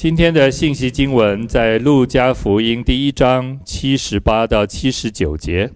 [0.00, 5.72] 今天的信息经文在路加福音第一章七十八到七十九节。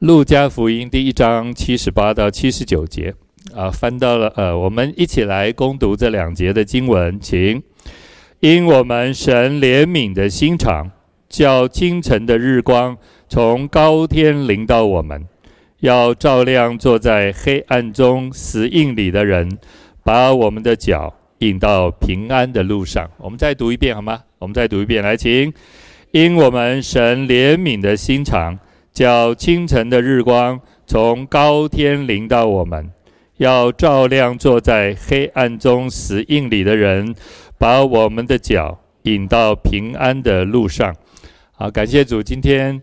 [0.00, 3.14] 路加福音第一章七十八到七十九节，
[3.54, 7.62] 啊，翻到了，呃，我们一起来攻读这两节的经文，请。
[8.40, 10.90] 因我们神怜悯的心肠，
[11.28, 12.98] 叫清晨的日光
[13.28, 15.24] 从高天临到我们，
[15.78, 19.56] 要照亮坐在黑暗中死荫里的人，
[20.06, 23.10] 把我们的脚引到平安的路上。
[23.18, 24.22] 我们再读一遍好吗？
[24.38, 25.52] 我们再读一遍，来，请。
[26.12, 28.56] 因我们神怜悯的心肠，
[28.92, 32.88] 叫清晨的日光从高天临到我们，
[33.38, 37.12] 要照亮坐在黑暗中死荫里的人。
[37.58, 40.94] 把我们的脚引到平安的路上。
[41.52, 42.80] 好，感谢主，今天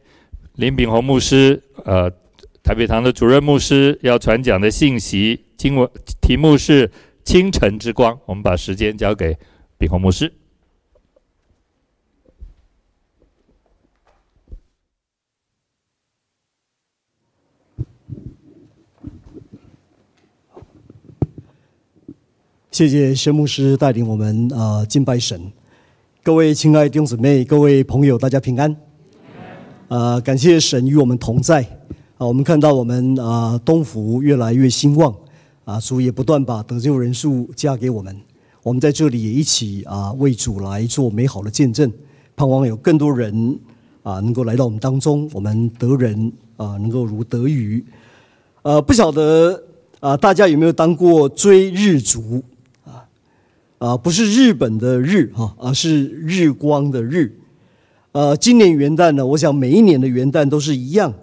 [0.55, 2.12] 林炳宏牧师，呃，
[2.64, 5.88] 台北堂的主任牧师要传讲的信息，经文
[6.20, 6.90] 题目是
[7.23, 8.20] “清晨之光”。
[8.26, 9.38] 我们把时间交给
[9.77, 10.34] 炳宏牧师。
[22.72, 25.52] 谢谢薛牧师带领我们啊、呃、敬拜神，
[26.23, 28.72] 各位亲爱的弟兄姊妹、各位朋友，大家平安。
[29.89, 31.61] 啊、呃，感谢神与我们同在
[32.17, 32.26] 啊！
[32.26, 35.16] 我们看到我们啊东福越来越兴旺
[35.66, 38.16] 啊，主也不断把得救人数加给我们。
[38.61, 41.92] 我们在这里也一起啊为主来做美好的见证，
[42.36, 43.59] 盼望有更多人
[44.03, 47.83] 啊能够来到我们当中，我们得人啊能够如得鱼。
[48.61, 49.64] 呃，不晓得
[50.00, 52.44] 啊大家有没有当过追日族？
[53.80, 57.38] 啊，不是日本的日哈，而是日光的日。
[58.14, 61.14] 呃，今年元旦呢，我想每一年的元旦都是一样，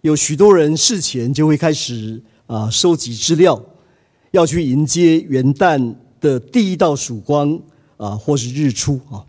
[0.00, 3.62] 有许多人事前就会开始啊收集资料，
[4.30, 7.58] 要去迎接元旦的第一道曙光
[7.96, 9.24] 啊，或是日出啊。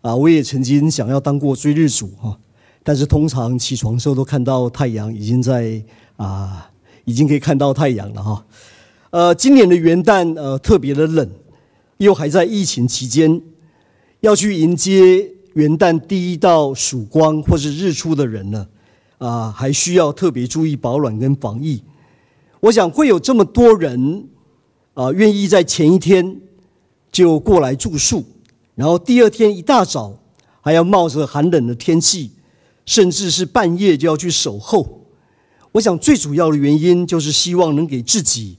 [0.00, 2.38] 啊，我也曾经想要当过追日族哈，
[2.82, 5.82] 但是通常起床时候都看到太阳已经在
[6.16, 6.70] 啊，
[7.04, 8.44] 已经可以看到太阳了哈。
[9.10, 11.28] 呃，今年的元旦呃特别的冷。
[11.98, 13.40] 又还在疫情期间，
[14.22, 18.66] 要去迎接元旦第一道曙光或是日出的人呢，
[19.18, 21.80] 啊，还需要特别注意保暖跟防疫。
[22.58, 24.26] 我想会有这么多人
[24.94, 26.40] 啊，愿意在前一天
[27.10, 28.24] 就过来住宿，
[28.74, 30.18] 然后第二天一大早
[30.60, 32.30] 还要冒着寒冷的天气，
[32.84, 35.06] 甚至是半夜就要去守候。
[35.72, 38.58] 我想最主要的原因就是希望能给自己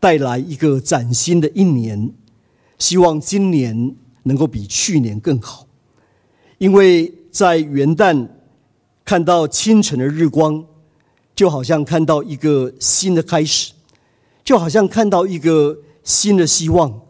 [0.00, 2.12] 带来一个崭新的一年。
[2.78, 5.64] 希望今年能够比去年更好，
[6.58, 8.26] 因为在元旦
[9.04, 10.64] 看到清晨的日光，
[11.36, 13.72] 就好像看到一个新的开始，
[14.44, 17.00] 就好像看到一个新的希望，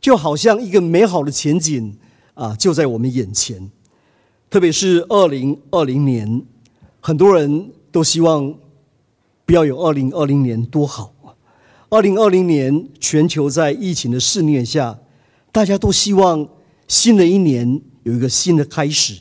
[0.00, 1.96] 就好像一个美好的前景
[2.34, 3.70] 啊，就在我们眼前。
[4.50, 6.42] 特别是二零二零年，
[7.00, 8.54] 很多人都希望
[9.44, 11.34] 不要有二零二零年多好啊！
[11.88, 14.98] 二零二零年，全球在疫情的肆虐下。
[15.50, 16.48] 大家都希望
[16.88, 19.20] 新的一年有一个新的开始，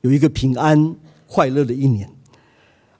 [0.00, 2.08] 有一个平安快乐的一年。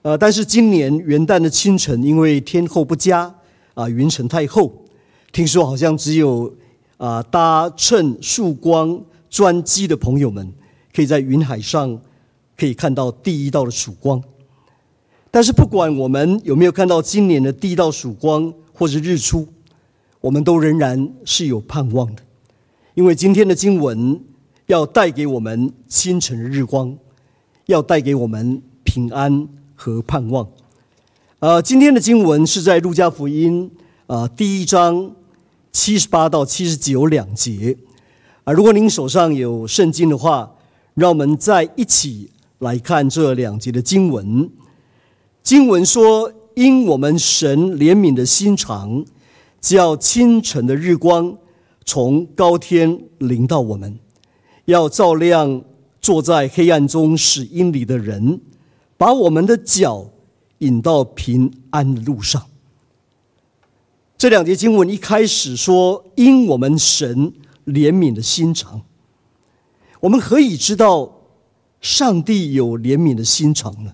[0.01, 3.35] 呃，但是今年元旦的清晨，因为天候不佳
[3.79, 4.73] 啊，云层太厚，
[5.31, 6.53] 听说好像只有
[6.97, 10.51] 啊搭乘曙光专机的朋友们，
[10.93, 11.97] 可以在云海上
[12.57, 14.21] 可以看到第一道的曙光。
[15.31, 19.47] 但是不管我们有没有看到今年的第一道曙光或是日出，
[20.19, 22.21] 我们都仍然是有盼望的。
[22.95, 24.19] 因为今天的经文
[24.65, 26.97] 要带给我们清晨的日光，
[27.67, 30.45] 要带给我们平安和盼望。
[31.41, 33.71] 呃，今天的经文是在路加福音
[34.07, 35.09] 啊第一章
[35.71, 37.77] 七十八到七十九两节。
[38.43, 40.53] 啊，如果您手上有圣经的话，
[40.95, 44.49] 让我们再一起来看这两节的经文。
[45.41, 49.05] 经文说：“因我们神怜悯的心肠，
[49.61, 51.37] 叫清晨的日光。”
[51.87, 53.97] 从高天临到我们，
[54.65, 55.61] 要照亮
[56.01, 58.41] 坐在黑暗中死阴里的人，
[58.97, 60.05] 把我们的脚
[60.59, 62.45] 引到平安的路上。
[64.17, 67.33] 这两节经文一开始说：“因我们神
[67.65, 68.81] 怜悯的心肠。”
[69.99, 71.11] 我们何以知道
[71.81, 73.93] 上帝有怜悯的心肠呢？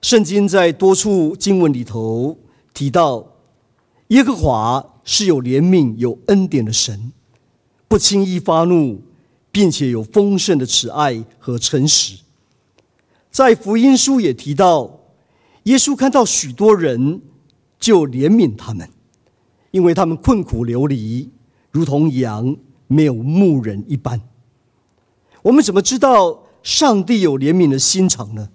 [0.00, 2.38] 圣经在多处经文里头
[2.72, 3.26] 提到
[4.08, 4.86] 耶和华。
[5.02, 7.10] 是有怜悯、有恩典的神，
[7.88, 9.02] 不轻易发怒，
[9.50, 12.16] 并且有丰盛的慈爱和诚实。
[13.30, 15.00] 在福音书也提到，
[15.64, 17.22] 耶稣看到许多人
[17.78, 18.88] 就怜悯他们，
[19.70, 21.30] 因为他们困苦流离，
[21.70, 22.56] 如同羊
[22.88, 24.20] 没有牧人一般。
[25.42, 28.50] 我们怎么知道上帝有怜悯的心肠呢？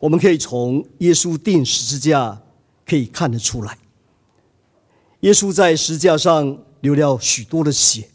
[0.00, 2.42] 我们可以从耶稣钉十字架
[2.84, 3.78] 可以看得出来。
[5.20, 8.10] 耶稣在十字架上流了许多的血，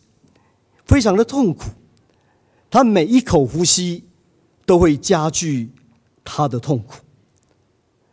[0.86, 1.70] 非常的痛苦。
[2.70, 4.04] 他每一口呼吸
[4.68, 5.72] 都会加剧
[6.24, 6.98] 他的痛苦，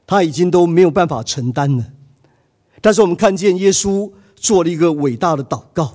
[0.07, 1.85] 他已经都没有办法承担了。
[2.81, 5.93] 但是我们看见耶稣做了一个伟大的祷告：“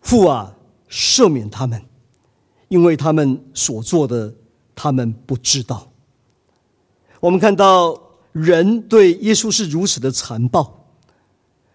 [0.00, 0.56] 父啊，
[0.88, 1.80] 赦免他们，
[2.68, 4.34] 因为他们所做的，
[4.74, 5.92] 他们不知道。”
[7.20, 8.00] 我们看到
[8.32, 10.86] 人对耶稣是如此的残暴，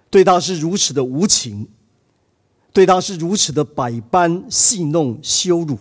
[0.10, 1.70] 对他是如此的无情。
[2.74, 5.80] 对他是如此的百般戏弄羞辱，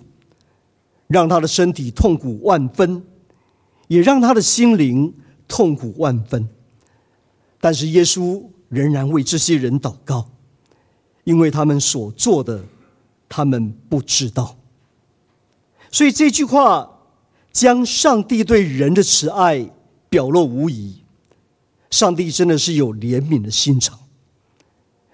[1.09, 3.03] 让他的身体痛苦万分，
[3.89, 5.13] 也让他的心灵
[5.47, 6.49] 痛苦万分。
[7.61, 10.29] 但是耶稣仍然为这些人祷告，
[11.25, 12.65] 因为他们所做的，
[13.29, 14.57] 他们不知道。
[15.91, 17.01] 所以这句话
[17.53, 19.71] 将上帝对人的慈爱
[20.09, 21.03] 表露无遗。
[21.91, 23.99] 上帝真的是有怜悯的心肠。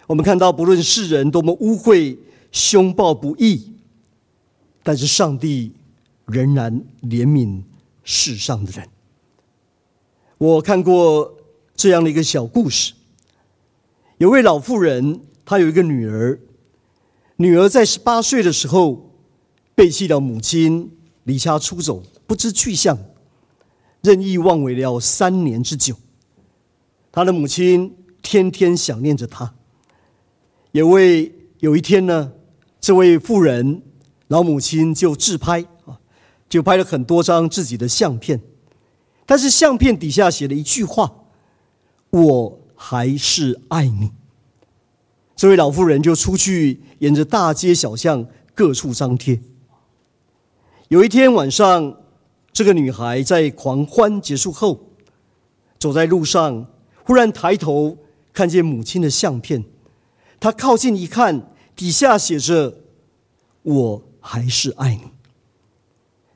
[0.07, 2.17] 我们看到，不论世人多么污秽、
[2.51, 3.73] 凶暴不义，
[4.83, 5.73] 但是上帝
[6.33, 7.63] 仍然怜悯
[8.03, 8.89] 世上的人。
[10.39, 11.37] 我看过
[11.77, 12.95] 这样的一个小故事：
[14.17, 16.41] 有位老妇人，她有一个女儿，
[17.37, 19.13] 女儿在十八岁的时候
[19.75, 20.91] 背弃了母亲，
[21.25, 22.99] 离家出走，不知去向，
[24.01, 25.95] 任意妄为了三年之久。
[27.13, 29.55] 她的母亲天天想念着她。
[30.73, 32.33] 有位有一天呢，
[32.81, 33.83] 这位妇人
[34.29, 35.65] 老母亲就自拍，
[36.53, 38.39] 就拍了很多张自己的相片，
[39.25, 41.11] 但是相片底下写了一句话
[42.13, 44.11] ：“我还是爱你。”
[45.35, 49.41] 这位老妇人就出去沿着大街小巷各处张贴。
[50.89, 51.97] 有一天晚上，
[52.53, 54.79] 这个女孩在狂欢结束后，
[55.79, 56.67] 走在路上，
[57.03, 57.97] 忽然抬头
[58.31, 59.65] 看见母亲的相片。
[60.39, 62.77] 她靠近一看，底下写着
[63.65, 65.12] “我还是爱你”，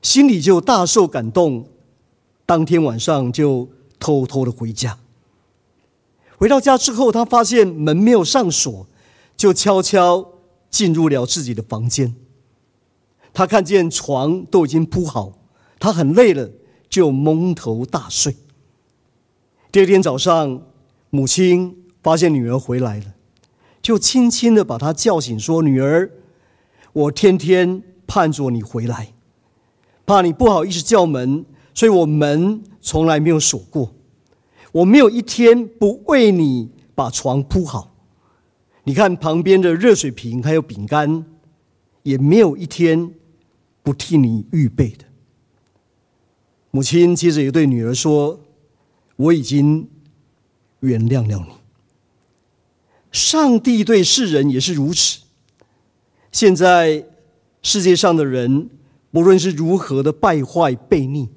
[0.07, 1.67] 心里就大受感动。
[2.45, 3.67] 当天晚上就
[3.99, 4.97] 偷偷的回家。
[6.37, 8.87] 回到家之后，他发现门没有上锁，
[9.35, 10.25] 就悄悄
[10.69, 12.15] 进入了自己的房间。
[13.33, 15.33] 他看见床都已经铺好，
[15.77, 16.49] 他很累了，
[16.89, 18.33] 就蒙头大睡。
[19.73, 20.61] 第二天早上，
[21.09, 23.13] 母亲发现女儿回来了。
[23.81, 26.09] 就轻轻的把她叫醒，说：“女儿，
[26.93, 29.11] 我天天盼着你回来，
[30.07, 33.93] 怕你不好意思叫门，所以我门从来没有锁过。
[34.71, 37.93] 我没有一天不为你把床铺好。
[38.85, 41.25] 你看旁边的热水瓶还有饼干，
[42.03, 43.13] 也没有一天
[43.83, 45.03] 不替你预备的。”
[46.71, 48.39] 母亲接着也对女儿说
[49.17, 49.89] ：“我已经
[50.79, 51.53] 原谅了你。”
[53.11, 55.19] 上帝对世人也是如此。
[56.31, 57.03] 现在
[57.61, 58.69] 世界上的人，
[59.17, 61.27] 无论是如何的败坏悖逆，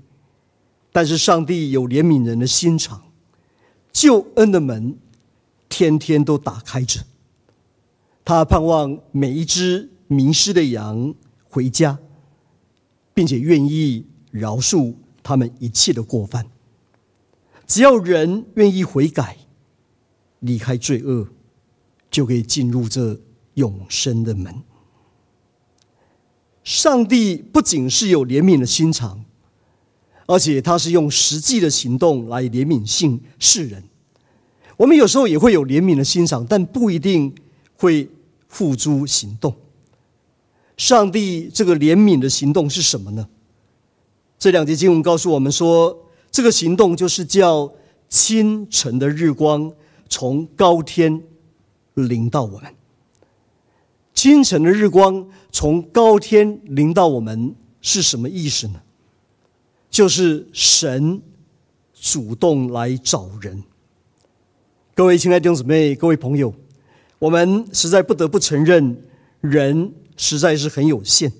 [0.92, 3.02] 但是上帝有怜悯人的心肠，
[3.90, 4.98] 救恩的门
[5.66, 7.00] 天天都打开着。
[8.22, 11.14] 他盼望每一只迷失的羊
[11.48, 11.98] 回家，
[13.14, 16.46] 并且愿意饶恕他们一切的过犯。
[17.66, 19.38] 只要人愿意悔改，
[20.40, 21.26] 离开罪恶。
[22.10, 23.16] 就可以进入这
[23.54, 24.52] 永生的门。
[26.70, 29.24] 上帝不仅是有怜悯的心肠，
[30.26, 33.82] 而且他是用实际的行动来怜悯信世人。
[34.76, 37.34] 我们有时候也会有怜悯的心肠，但不一定
[37.74, 38.08] 会
[38.46, 39.52] 付诸行动。
[40.76, 43.26] 上帝这个怜悯的行动是什么呢？
[44.38, 47.72] 这两节经文告诉我们说，这个行动就是叫
[48.08, 49.72] 清晨的日光
[50.08, 51.20] 从高天。
[51.94, 52.72] 临到我们，
[54.14, 58.80] 清晨的日光从高天临到我们是什么意思呢？
[59.88, 61.20] 就是神
[61.94, 63.62] 主动来找人。
[64.94, 66.54] 各位亲爱的弟兄姊妹、各位朋友，
[67.18, 69.02] 我们实在不得不承认，
[69.40, 71.32] 人实在是很有限，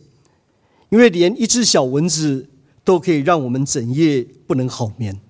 [0.89, 2.49] 因为连一只小蚊子
[2.83, 5.21] 都可以让我们整夜不能好眠，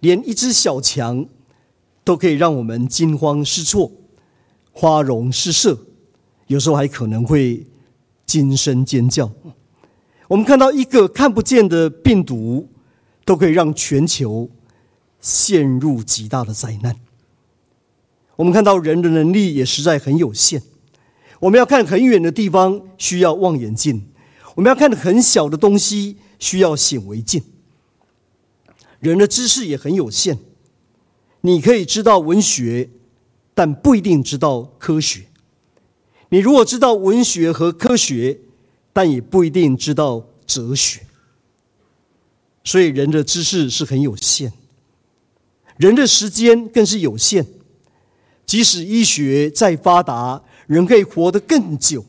[0.00, 1.26] 连一只小强
[2.04, 3.90] 都可以让我们惊慌失措。
[4.72, 5.76] 花容失色，
[6.48, 7.64] 有时候还可能会
[8.26, 9.30] 惊声尖叫。
[10.26, 12.68] 我们看到一个看不见的病毒，
[13.24, 14.50] 都可以让全球
[15.20, 16.96] 陷入极大的灾难。
[18.36, 20.62] 我们看到人的能力也实在很有限。
[21.40, 24.00] 我们要看很远的地方，需要望远镜；
[24.56, 27.42] 我们要看很小的东西，需要显微镜。
[29.00, 30.36] 人的知识也很有限，
[31.42, 32.90] 你可以知道文学，
[33.54, 35.27] 但不一定知道科学。
[36.30, 38.38] 你如果知道文学和科学，
[38.92, 41.00] 但也不一定知道哲学。
[42.64, 44.52] 所以人的知识是很有限，
[45.78, 47.46] 人的时间更是有限。
[48.44, 52.04] 即使医学再发达，人可以活得更久，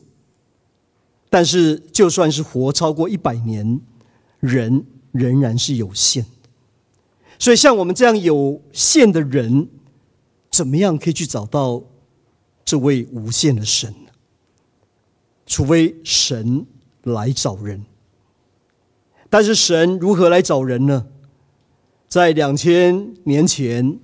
[1.28, 3.80] 但是就算是活超过一百年，
[4.40, 6.24] 人仍然是有限。
[7.38, 9.68] 所以，像我们这样有限的人，
[10.50, 11.82] 怎么样可以去找到
[12.64, 13.94] 这位无限的神？
[15.50, 16.64] 除非神
[17.02, 17.84] 来找人。
[19.28, 21.08] 但是，神如何来找人呢？
[22.06, 23.98] 在两千年前，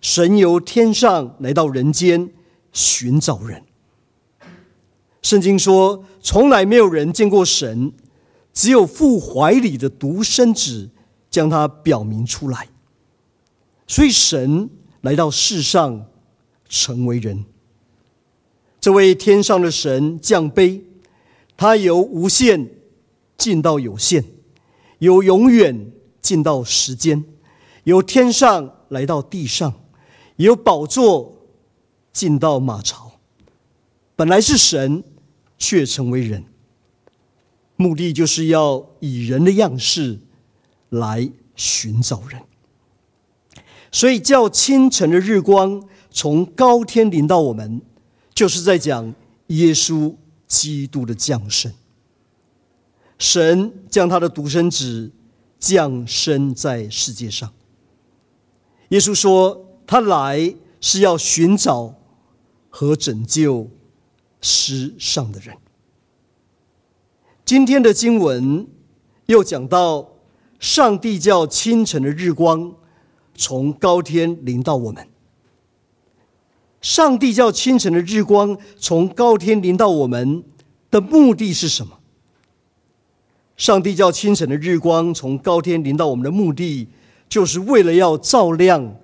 [0.00, 2.30] 神由天上来到人间
[2.72, 3.64] 寻找人。
[5.22, 7.92] 圣经说，从来没有人见过神，
[8.52, 10.88] 只有父怀里的独生子
[11.28, 12.68] 将他表明出来。
[13.88, 16.06] 所以，神来到世上，
[16.68, 17.44] 成为人。
[18.80, 20.80] 这位天上的神降卑，
[21.56, 22.68] 他由无限
[23.38, 24.24] 进到有限，
[24.98, 27.24] 由永远进到时间，
[27.84, 29.72] 由天上来到地上，
[30.36, 31.46] 由宝座
[32.12, 33.12] 进到马槽。
[34.14, 35.02] 本来是神，
[35.58, 36.44] 却成为人，
[37.76, 40.18] 目的就是要以人的样式
[40.90, 42.40] 来寻找人。
[43.90, 47.80] 所以，叫清晨的日光从高天临到我们，
[48.34, 49.14] 就是在讲
[49.48, 50.14] 耶稣
[50.52, 51.72] 基督的降生。
[53.16, 55.10] 神将他的独生子
[55.58, 57.50] 降生在世界上。
[58.90, 61.94] 耶稣说，他来是要寻找
[62.68, 63.70] 和拯救
[64.42, 65.56] 世上的人。
[67.46, 68.68] 今天的经文
[69.24, 70.06] 又讲到，
[70.60, 72.74] 上帝叫清晨的日光。
[73.34, 75.08] 从高天临到我们，
[76.82, 80.44] 上帝叫清晨的日光从高天临到我们
[80.90, 81.98] 的目的是什么？
[83.56, 86.88] 上帝叫清晨的日光从高天临到我们的目的，
[87.28, 88.96] 就是为了要照亮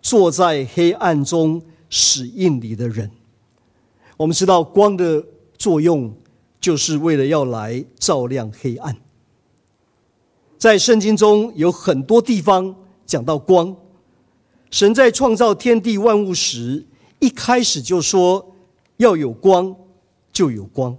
[0.00, 1.60] 坐在黑暗中
[1.90, 3.10] 死荫里的人。
[4.16, 5.22] 我们知道光的
[5.58, 6.14] 作用，
[6.60, 8.96] 就是为了要来照亮黑暗。
[10.56, 12.74] 在圣经中有很多地方。
[13.06, 13.74] 讲到光，
[14.70, 16.84] 神在创造天地万物时，
[17.20, 18.54] 一开始就说
[18.98, 19.74] 要有光，
[20.32, 20.96] 就有光。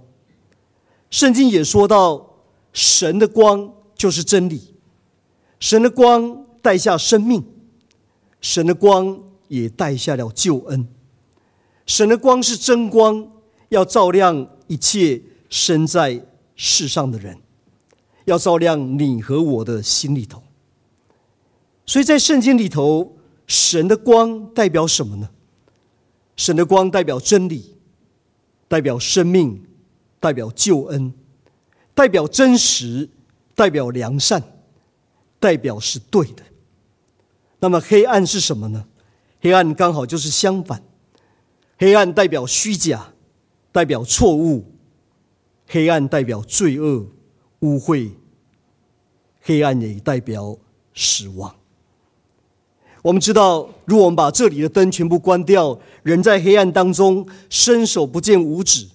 [1.10, 2.36] 圣经也说到，
[2.72, 4.74] 神的光就是真理，
[5.58, 7.44] 神的光带下生命，
[8.40, 10.86] 神的光也带下了救恩。
[11.86, 13.28] 神的光是真光，
[13.70, 16.24] 要照亮一切生在
[16.54, 17.36] 世上的人，
[18.26, 20.42] 要照亮你和我的心里头。
[21.84, 23.16] 所以在圣经里头，
[23.48, 25.28] 神的光代表什么呢？
[26.40, 27.76] 神的光代表真理，
[28.66, 29.62] 代表生命，
[30.18, 31.12] 代表救恩，
[31.94, 33.10] 代表真实，
[33.54, 34.42] 代表良善，
[35.38, 36.42] 代表是对的。
[37.58, 38.86] 那么黑暗是什么呢？
[39.42, 40.82] 黑暗刚好就是相反，
[41.76, 43.12] 黑暗代表虚假，
[43.70, 44.64] 代表错误，
[45.66, 47.06] 黑暗代表罪恶、
[47.58, 48.12] 污秽，
[49.42, 50.56] 黑暗也代表
[50.94, 51.54] 死亡。
[53.02, 58.86] 我们知道，如果我们把这里的灯全部关掉，人在黑暗当中伸手不见五指，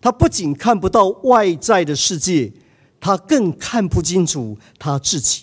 [0.00, 2.52] 他不仅看不到外在的世界，
[3.00, 5.42] 他更看不清楚他自己。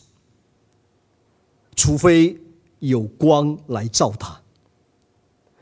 [1.75, 2.37] 除非
[2.79, 4.39] 有光来照他。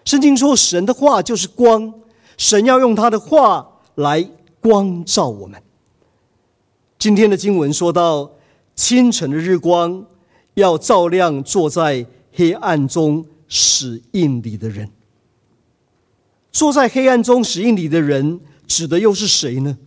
[0.06, 1.92] 圣经说，神的话就是光，
[2.38, 4.30] 神要用他的话来
[4.62, 5.60] 光照我们。
[7.00, 8.30] 今天的经文说到，
[8.76, 10.06] 清晨的日光
[10.54, 12.06] 要照亮坐在。
[12.34, 14.90] 黑暗中死印里的人，
[16.52, 19.78] 坐在黑暗中死印里的人，指的又是谁呢？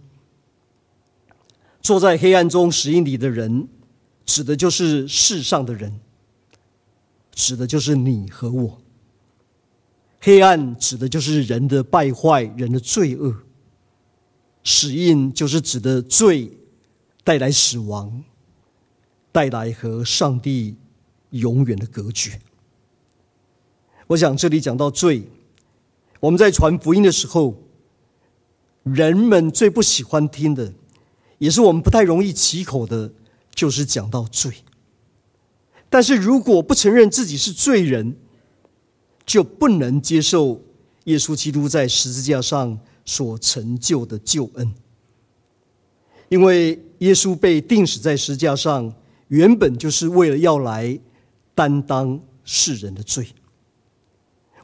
[1.82, 3.68] 坐在黑暗中死印里的人，
[4.24, 6.00] 指的就是世上的人，
[7.32, 8.80] 指的就是你和我。
[10.20, 13.34] 黑暗指的就是人的败坏，人的罪恶。
[14.64, 16.50] 死印就是指的罪
[17.22, 18.24] 带来死亡，
[19.30, 20.74] 带来和上帝。
[21.38, 22.40] 永远的隔绝。
[24.08, 25.22] 我想这里讲到罪，
[26.20, 27.56] 我们在传福音的时候，
[28.84, 30.72] 人们最不喜欢听的，
[31.38, 33.12] 也是我们不太容易起口的，
[33.54, 34.52] 就是讲到罪。
[35.88, 38.16] 但是如果不承认自己是罪人，
[39.24, 40.60] 就不能接受
[41.04, 44.74] 耶稣基督在十字架上所成就的救恩。
[46.28, 48.92] 因为耶稣被钉死在十字架上，
[49.28, 50.98] 原本就是为了要来
[51.56, 53.26] 担当世人的罪。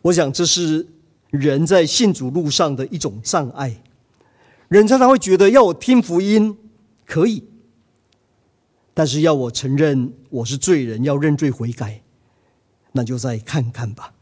[0.03, 0.87] 我想这是
[1.31, 3.83] 人在信主路上的一种障碍。
[4.69, 6.57] 人常常会觉得，要我听福音
[7.07, 7.45] 可以，
[8.95, 12.03] 但是要我承认我是罪人，要认罪悔改，
[12.93, 14.15] 那就再看看吧。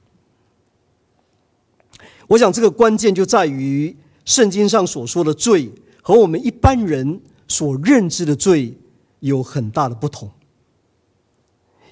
[2.29, 5.73] 我想这个关键就在于圣经上所说的罪
[6.03, 8.79] 和我们一般人所认知的罪
[9.19, 10.31] 有很大的不同。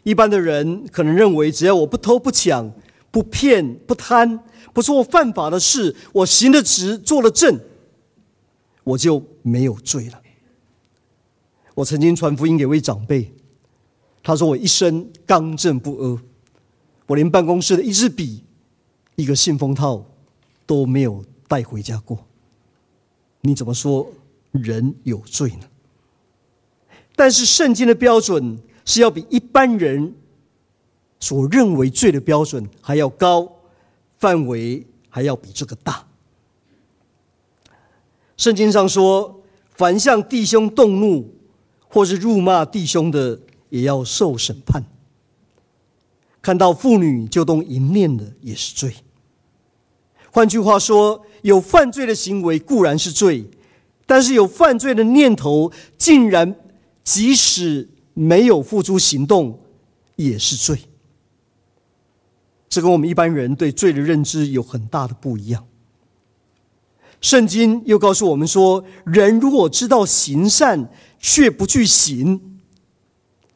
[0.02, 2.72] 一般的人可能认为，只要我不偷不抢、
[3.10, 7.58] 不骗不贪、不做犯法的事，我行得直、做得正。
[8.84, 10.22] 我就没有罪了。
[11.74, 13.32] 我曾经传福音给一位长辈，
[14.22, 16.22] 他说我一生刚正不阿，
[17.06, 18.42] 我连办公室的一支笔、
[19.16, 20.04] 一个信封套
[20.64, 22.18] 都没有带回家过。
[23.42, 24.10] 你怎么说
[24.52, 25.68] 人有罪呢？
[27.14, 30.14] 但是圣经的标准是要比一般人
[31.20, 33.46] 所认为罪的标准还要高，
[34.16, 36.06] 范围还要比这个大。
[38.38, 39.42] 圣经上说，
[39.74, 41.34] 凡向弟兄动怒，
[41.86, 44.82] 或是辱骂弟兄的，也要受审判。
[46.40, 48.94] 看到妇女就动淫念的，也是罪。
[50.30, 53.44] 换句话说，有犯罪的行为固然是罪，
[54.06, 56.56] 但是有犯罪的念头，竟然
[57.04, 57.86] 即使
[58.18, 59.60] 没有付诸行动，
[60.16, 60.76] 也是罪。
[62.68, 65.64] 这跟我们一般人对罪的认知有很大的不一样。
[67.20, 72.60] 圣经又告诉我们说，人如果知道行善却不去行，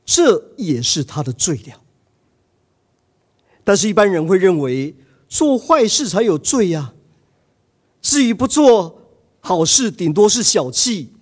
[0.04, 1.80] 这也是他的罪了。
[3.64, 4.94] 但是，一般人会认为
[5.28, 6.94] 做坏事才有罪呀。
[8.00, 9.02] 至于不做
[9.40, 11.12] 好事，顶多是小气、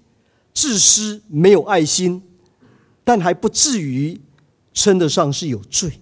[0.52, 2.22] 自私、没有爱心，
[3.04, 4.20] 但还不至于
[4.72, 6.00] 称得上是有罪。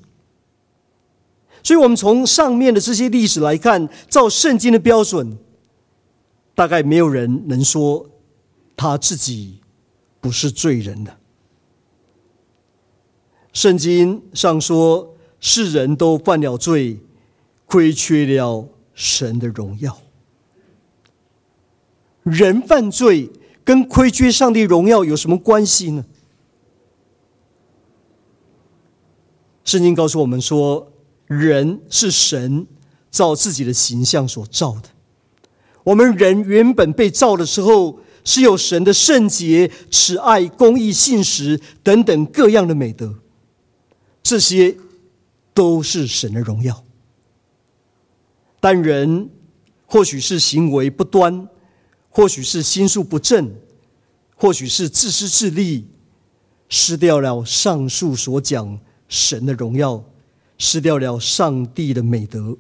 [1.62, 5.38] 所以，我们从上面的这些历史来看，照圣经的标准。
[6.54, 8.04] 大概没有人能说
[8.76, 9.61] 他自己
[10.20, 11.16] 不是罪人的。
[13.52, 16.98] 圣经上说，世人都犯了罪，
[17.66, 19.96] 亏缺了神的荣耀。
[22.24, 23.30] 人犯罪
[23.64, 26.04] 跟亏缺上帝荣耀有什么关系呢？
[29.68, 30.90] 圣经告诉我们说，
[31.26, 32.66] 人是神
[33.11, 34.88] 照自己的形象所造的。
[35.85, 43.16] 我们人原本被造的时候，是有神的圣洁、慈爱、公义、信实等等各样的美德，
[44.22, 44.74] 这些
[45.52, 46.83] 都是神的荣耀。
[48.61, 49.28] 但人
[49.85, 51.46] 或许是行为不端，
[52.09, 53.54] 或许是心术不正，
[54.35, 55.87] 或许是自私自利，
[56.70, 60.04] 失掉了上述所讲神的荣耀，
[60.58, 62.56] 失掉了上帝的美德。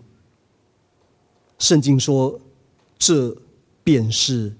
[1.58, 2.40] 圣经说。
[3.00, 3.32] 这
[3.84, 4.52] 便是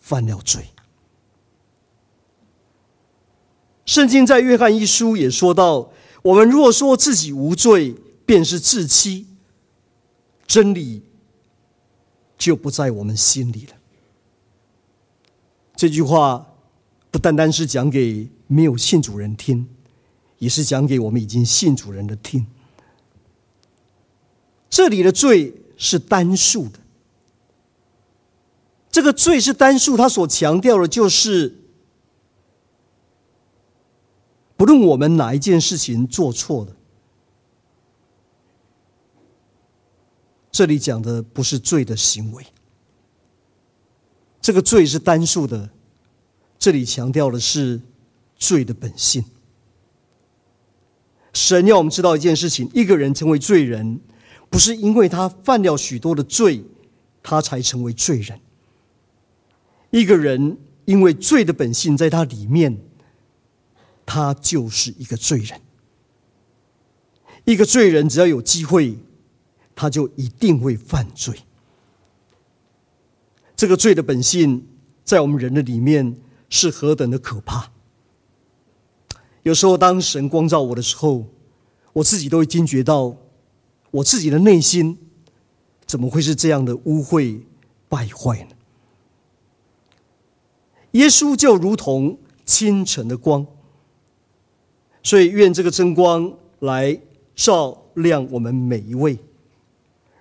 [0.00, 0.64] 犯了罪。
[3.84, 5.90] 圣经在约翰一书也说到：
[6.22, 9.26] 我们若说自己无罪，便是自欺，
[10.46, 11.02] 真理
[12.38, 13.72] 就不在我们心里了。
[15.74, 16.46] 这句话
[17.10, 19.68] 不单单是讲给没有信主人听，
[20.42, 22.44] 也是讲给我们已经信主人的听。
[24.68, 26.80] 这里的罪是单数的。
[28.90, 31.56] 这个罪是单数，他所强调的就是，
[34.56, 36.76] 不论我们哪一件事情做错了，
[40.50, 42.44] 这里讲的不是罪的行为，
[44.40, 45.70] 这个罪是单数的，
[46.58, 47.80] 这里强调的是
[48.36, 49.24] 罪的本性。
[51.32, 54.00] 神要我们知道一件事情：一个人成为罪人，
[54.50, 56.62] 不是因为他犯了许多的罪，
[57.22, 58.38] 他才成为罪人。
[59.90, 62.78] 一个人因为罪的本性在他里面，
[64.04, 65.60] 他就是一个罪人。
[67.44, 68.98] 一个罪人只要有机会，
[69.74, 71.34] 他就一定会犯罪。
[73.56, 74.66] 这个罪的本性
[75.02, 76.14] 在我们人的里面
[76.50, 77.71] 是何等的可怕！
[79.42, 81.26] 有时候当神光照我的时候，
[81.92, 83.16] 我自己都会惊觉到，
[83.90, 84.96] 我自己的内心
[85.84, 87.40] 怎么会是这样的污秽
[87.88, 88.50] 败坏呢？
[90.92, 93.46] 耶稣就如同清晨的光，
[95.02, 97.00] 所以愿这个真光来
[97.34, 99.18] 照亮我们每一位，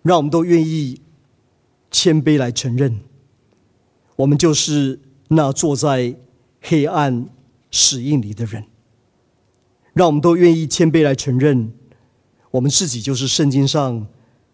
[0.02, 1.00] 让我们都愿意
[1.92, 3.02] 谦卑来承认，
[4.16, 6.16] 我们就是那坐在
[6.62, 7.28] 黑暗
[7.70, 8.66] 死荫里的人。
[9.94, 11.74] 让我们都愿意谦卑来承认，
[12.50, 14.08] 我们自己就是圣经上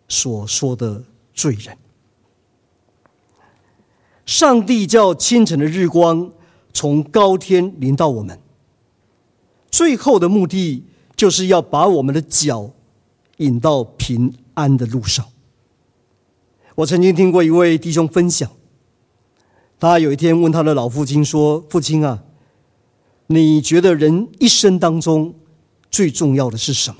[0.08, 1.78] 所说的罪人。
[4.26, 6.32] 上帝叫清晨的日光
[6.74, 8.40] 从高天临到我们，
[9.70, 10.84] 最后的目的
[11.16, 12.72] 就是要把我们的脚
[13.38, 15.26] 引到平安的路上。
[16.76, 18.52] 我曾经听过一位弟兄分享，
[19.80, 22.24] 他有一天问他的老父亲说：“父亲啊。”
[23.28, 25.36] 你觉得人一生当中
[25.92, 26.98] 最重要的是什么？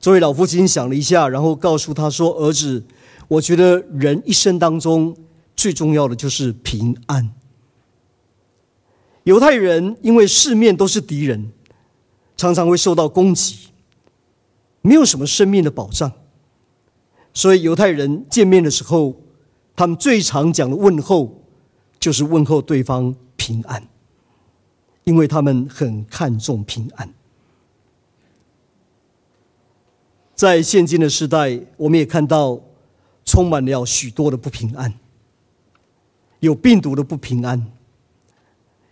[0.00, 2.84] 这位老父亲想了一下，然后告诉他说：“儿子，
[3.28, 5.16] 我觉得人一生当中
[5.56, 7.32] 最重要的就是平安。
[9.24, 11.50] 犹太人因为四面都是敌人，
[12.36, 13.68] 常常会受到攻击，
[14.82, 16.12] 没有什么生命的保障，
[17.32, 19.16] 所以犹太人见面的时候，
[19.74, 21.42] 他们最常讲的问候
[21.98, 23.88] 就是问候对方平安。”
[25.06, 27.14] 因为他们很看重平安，
[30.34, 32.60] 在现今的时代，我们也看到
[33.24, 34.92] 充满了许多的不平安，
[36.40, 37.70] 有病毒的不平安，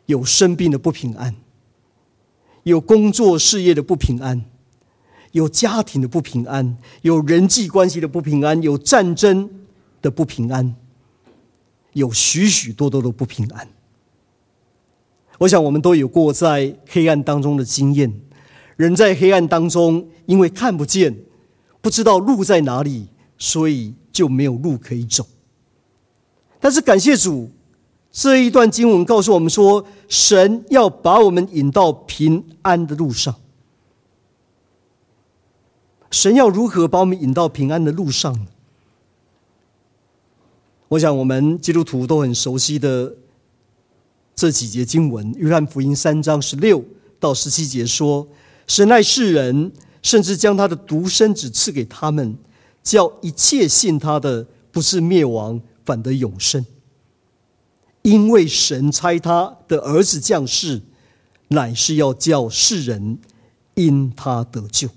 [0.06, 1.34] 有生病的不平安，
[2.62, 4.44] 有工作事业的不平安，
[5.32, 9.50] 有家庭的不平安，有人际关系的不平安，有战争
[10.00, 10.76] 的不平安，
[11.94, 13.68] 有许许多多的不平安。
[15.38, 18.12] 我想，我们都有过在黑暗当中的经验。
[18.76, 21.16] 人在黑暗当中，因为看不见，
[21.80, 25.26] 不知道路在哪里，所以就没有路可以走。
[26.60, 27.50] 但是感谢主，
[28.10, 33.34] 这一段经文告诉我们说，神要把我们引到平安的路上。
[36.10, 38.46] 神要如何把我们引到平安的路上呢？
[40.88, 43.16] 我想，我们基督徒都很熟悉的。
[44.34, 46.84] 这几节经文，《约翰福音》三章十六
[47.20, 48.26] 到十七节说
[48.66, 52.36] ：“神爱世人，甚至将他的独生子赐给他们，
[52.82, 56.66] 叫一切信他的，不是灭亡，反得永生。
[58.02, 60.82] 因为神差他的儿子降世，
[61.48, 63.18] 乃是要叫世人
[63.74, 64.88] 因他得救。”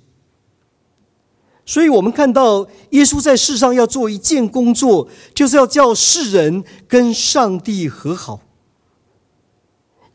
[1.63, 8.41] 所以，我们看到耶稣在世上要做一件工作，就是要叫世人跟上帝和好。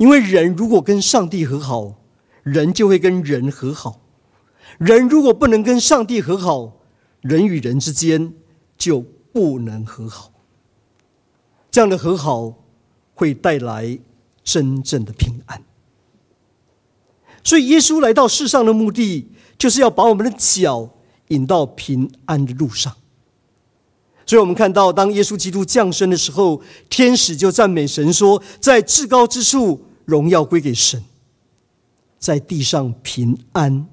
[0.02, 1.94] 因为人如果跟上帝和好，
[2.42, 4.00] 人就会跟人和好；
[4.78, 6.72] 人如果不能跟上帝和好，
[7.20, 8.34] 人与人之间
[8.76, 9.00] 就
[9.32, 10.32] 不能和好。
[11.70, 12.52] 这样的和好
[13.14, 13.96] 会带来
[14.42, 15.62] 真正的平安。
[17.44, 20.90] 所以，耶稣来到世上的目的，就是要把我们的脚
[21.28, 22.92] 引到平安的路上。
[24.26, 26.60] 所以我们看到，当耶稣基督降生的时候，
[26.90, 31.02] 天使就赞美神说：“在至高之处。”荣耀归给神，
[32.18, 33.86] 在地上平安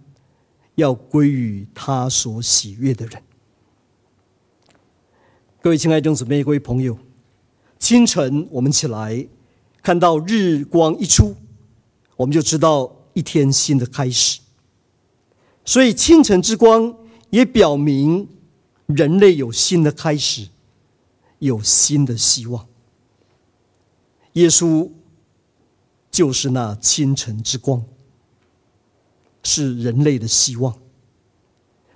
[0.75, 3.21] 要归于他所喜悦的人。
[5.61, 6.97] 各位亲爱的弟兄姊妹、各位朋友，
[7.77, 9.27] 清晨我们起来，
[9.83, 11.35] 看到日光一出，
[12.15, 14.39] 我们就知道一天新的开始。
[15.65, 16.95] 所以清晨之光
[17.29, 18.27] 也表明
[18.87, 20.47] 人类有新的开始，
[21.39, 22.67] 有新的希望。
[24.33, 24.89] 耶稣。
[26.11, 27.83] 就是那清晨之光，
[29.43, 30.75] 是人类的希望。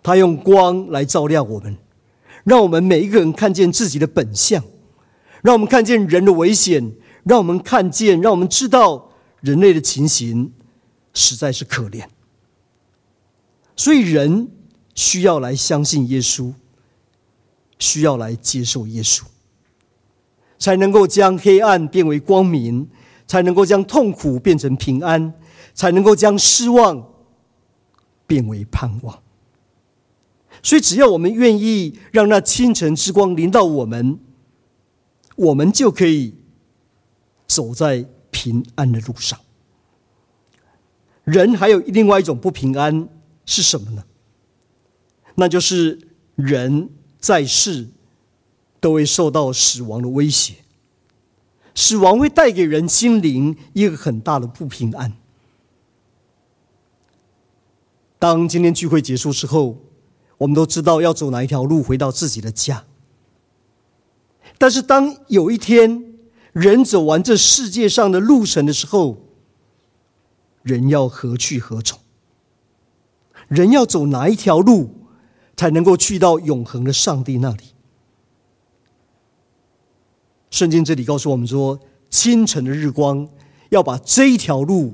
[0.02, 1.78] 他用光来照亮我们，
[2.43, 4.63] 让我们每一个人看见自己的本相，
[5.41, 10.54] 让我们看见人的危险，让我们看见，让我们知道人类的情形
[11.13, 12.06] 实在是可怜。
[13.76, 14.52] 所以人
[14.93, 16.54] 需要来相信耶稣，
[17.80, 19.23] 需要来接受耶稣，
[20.60, 22.88] 才能够将黑暗变为光明。
[23.34, 25.34] 才能够将痛苦变成平安，
[25.74, 27.04] 才能够将失望
[28.28, 29.24] 变为盼望。
[30.62, 34.19] 所以，只要我们愿意让那清晨之光临到我们，
[35.36, 36.36] 我们就可以
[37.48, 39.39] 走在平安的路上。
[41.24, 43.10] 人还有另外一种不平安
[43.48, 44.04] 是什么呢？
[45.34, 46.00] 那就是
[46.36, 47.88] 人在世
[48.80, 50.62] 都会受到死亡的威胁。
[51.75, 55.13] 死亡会带给人心灵一个很大的不平安。
[58.19, 59.77] 当今天聚会结束之后，
[60.38, 62.86] 我们都知道要走哪一条路回到自己的家。
[64.57, 66.13] 但是当有一天
[66.53, 69.17] 人走完这世界上的路程的时候，
[70.62, 71.99] 人要何去何从？
[73.49, 75.07] 人要走哪一条路
[75.57, 77.72] 才能够去到永恒的上帝那里？
[80.53, 81.79] 圣经这里告诉我们说，
[82.11, 83.27] 清晨的日光
[83.69, 84.93] 要把这一条路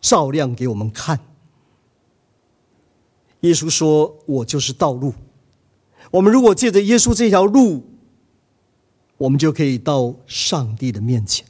[0.00, 1.20] 照亮给我们看。
[3.42, 5.14] 耶稣说：“我就是道路。”
[6.10, 7.84] 我们如果借着耶稣这条路，
[9.18, 11.46] 我们就可以到上帝的面前。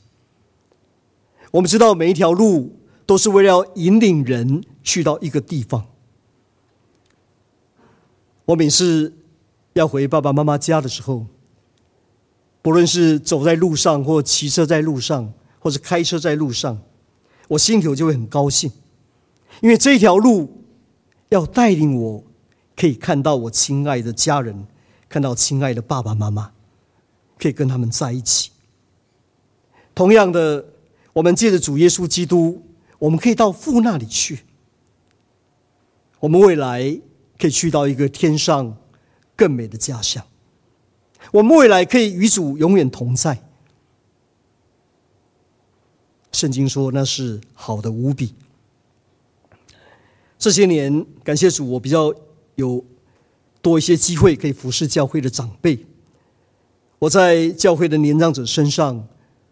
[1.53, 5.87] 我们知道每一条路都是为了引领人去到一个地方。
[8.45, 9.17] 我每次
[9.73, 11.25] 要回爸爸妈妈家的时候，
[12.67, 16.77] 不论是走在路上，或骑车在路上，或是开车在路上，
[17.47, 18.69] 我心头就会很高兴，
[19.61, 20.65] 因为这条路
[21.29, 22.25] 要带领我，
[22.75, 24.67] 可以看到我亲爱的家人，
[25.09, 26.51] 看到亲爱的爸爸妈妈，
[27.39, 28.51] 可以跟他们在一起。
[29.95, 30.67] 同样的，
[31.13, 32.61] 我们借着主耶稣基督，
[32.99, 34.41] 我们可以到父那里去。
[36.19, 36.99] 我们未来
[37.39, 38.77] 可以去到一个天上
[39.37, 40.27] 更美的家乡。
[41.37, 43.39] 我们未来可以与主永远同在。
[46.33, 48.33] 圣经说那是好的无比。
[50.39, 52.15] 这些年，感谢主，我比较
[52.55, 52.83] 有
[53.61, 55.79] 多一些机会可以服侍教会的长辈。
[56.99, 59.07] 我在教会的年长者身上，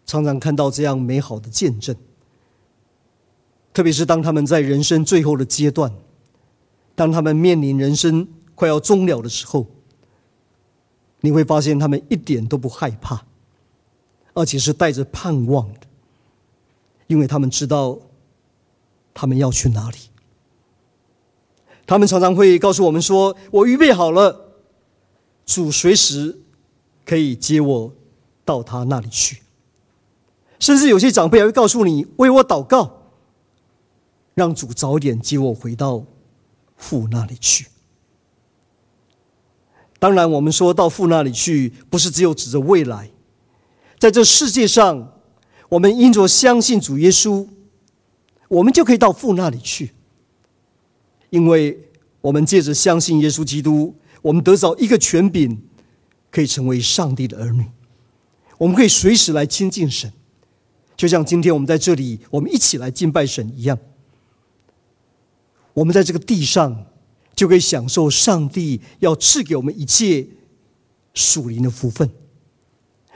[0.07, 1.95] 常常看到这样美好的见证。
[3.71, 5.93] 特别是当他们在人生最后的阶段，
[6.95, 9.67] 当他们面临人生快要终了的时候。
[11.25, 13.25] 你会发现他们一点都不害怕，
[14.35, 15.79] 而且是带着盼望的，
[17.07, 17.99] 因为他们知道
[19.11, 19.97] 他们要去哪里。
[21.87, 24.53] 他们常常会告诉我们说：“我预备好了，
[25.45, 26.39] 主随时
[27.03, 27.93] 可以接我
[28.43, 29.41] 到他那里去。”
[30.59, 33.11] 甚至有些长辈还会告诉你：“为我祷告，
[34.33, 36.03] 让主早点接我回到
[36.75, 37.67] 父那里去。”
[40.05, 43.09] 当然，我们说到父那里去，不是只有指着未来。
[43.97, 45.19] 在这世界上，
[45.67, 47.47] 我们因着相信主耶稣，
[48.47, 49.93] 我们就可以到父那里去。
[51.31, 51.89] 因为
[52.21, 55.59] 我们借着相信耶稣基督，我们得着一个权柄，
[56.29, 57.65] 可以成为上帝的儿女。
[58.59, 60.13] 我们可以随时来亲近神，
[60.95, 63.75] 就像今天我们在这里，我们一起来敬拜神一样。
[65.73, 66.85] 我们在这个地上。
[67.35, 70.25] 就可以享受上帝要赐给我们一切
[71.13, 72.09] 属灵的福分。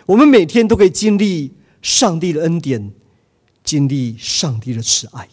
[0.05, 2.91] 我们每天都可以经历上帝的恩典，
[3.63, 5.29] 经历上帝的慈爱，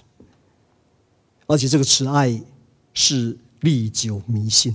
[1.46, 2.40] 而且这个慈爱
[2.94, 4.72] 是历久弥新。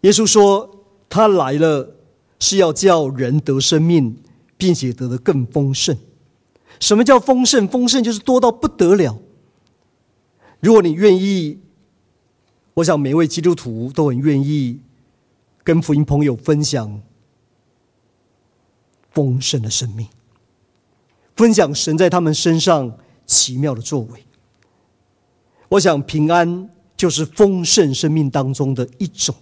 [0.00, 1.96] 耶稣说：“他来了
[2.38, 4.16] 是要叫人得生命，
[4.56, 5.96] 并且得的更丰盛。
[6.80, 7.68] 什么叫丰盛？
[7.68, 9.18] 丰盛就是多到不得了。
[10.60, 11.58] 如果你愿意。”
[12.74, 14.80] 我想每一位基督徒都很愿意
[15.62, 17.02] 跟福音朋友分享
[19.10, 20.08] 丰盛的生命，
[21.36, 24.24] 分享神在他们身上奇妙的作为。
[25.68, 29.34] 我想平安就是丰盛生命当中的一种。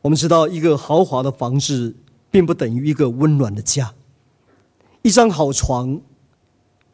[0.00, 1.94] 我们知道，一个豪华的房子
[2.30, 3.94] 并不等于一个温暖的家，
[5.02, 6.00] 一张好床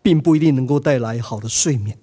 [0.02, 1.96] 并不一定能够带来好的睡眠，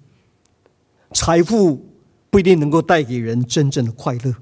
[1.12, 1.91] 财富。
[2.32, 4.34] 不一定能够带给人真正的快乐，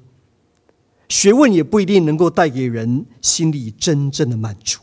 [1.08, 4.78] 学问也不一定能够带给人心里真正的满足。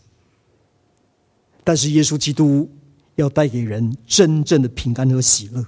[1.64, 2.70] 但是耶稣基督
[3.16, 5.66] 要带给人真正的平安和喜乐，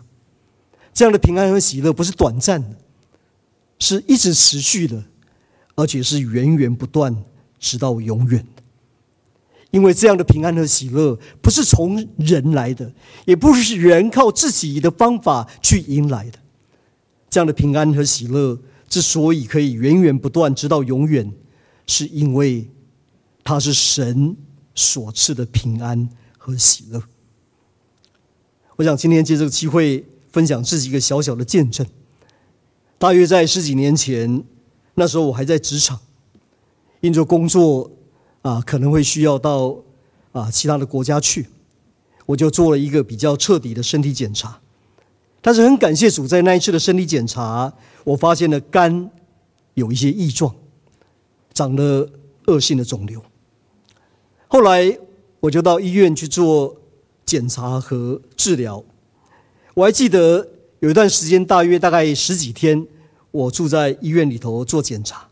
[0.93, 2.75] 这样的平安和喜乐不是短暂的，
[3.80, 5.02] 是一直持续的，
[5.75, 7.15] 而且是源源不断，
[7.58, 8.45] 直到永远。
[9.71, 12.91] 因为这样的平安和喜乐不是从人来的，
[13.23, 16.39] 也不是人靠自己的方法去迎来的。
[17.30, 21.32] 这样的平安和喜乐之所以可以源源不断直到永远，
[21.86, 22.68] 是因为
[23.44, 24.36] 它是神
[24.74, 27.04] 所赐的平安和喜乐。
[28.76, 31.86] 我想今天借这个机会分享自己一个小小的见证。
[32.98, 34.44] 大约在十几年前，
[34.96, 36.00] 那时候我还在职场，
[37.02, 37.92] 因着工作
[38.42, 39.78] 啊，可能会需要到
[40.32, 41.48] 啊其他的国家去，
[42.26, 44.60] 我就做了一个比较彻底的身体检查。
[45.41, 47.71] 但是很感谢主，在那一次的身体检查，
[48.04, 49.10] 我发现了肝
[49.73, 50.54] 有一些异状，
[51.54, 52.10] 长了
[52.47, 53.23] 恶性的肿瘤。
[54.49, 54.97] 后来
[55.39, 56.75] 我就到医院去做
[57.25, 58.84] 检查和治疗。
[59.73, 60.45] 我还记得
[60.80, 62.86] 有一段时间，大约大概十几天，
[63.32, 65.30] 我住在医院里头做检查。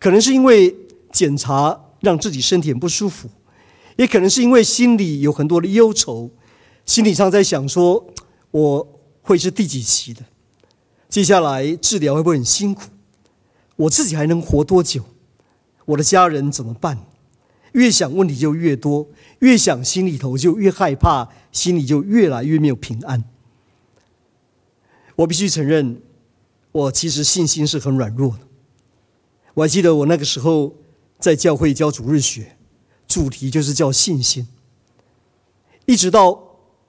[0.00, 0.74] 可能是因为
[1.12, 3.28] 检查让自己身体很不舒服，
[3.94, 6.28] 也可能是因为心里有很多的忧愁，
[6.84, 8.04] 心理上在想说，
[8.50, 8.88] 我。
[9.28, 10.24] 会是第几期的？
[11.06, 12.84] 接下来治疗会不会很辛苦？
[13.76, 15.04] 我自己还能活多久？
[15.84, 16.98] 我的家人怎么办？
[17.72, 19.06] 越想问题就越多，
[19.40, 23.22] 越想心里头就越害怕，心里就越来越没有平安。
[25.14, 26.00] 我必须承认，
[26.72, 28.40] 我其实信心是很软弱的。
[29.52, 30.74] 我还记得我那个时候
[31.18, 32.56] 在教会教主日学，
[33.06, 34.48] 主题就是叫信心。
[35.84, 36.42] 一直到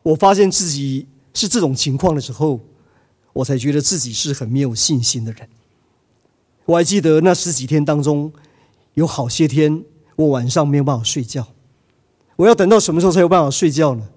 [0.03, 1.05] 我发现自己
[1.39, 2.59] 是这种情况的时候，
[3.31, 5.47] 我才觉得自己是很没有信心的人。
[6.65, 8.33] 我还记得那十几天当中，
[8.95, 9.85] 有好些天
[10.17, 11.47] 我晚上没有办法睡觉。
[12.35, 14.09] 我要等到什么时候才有办法睡觉呢？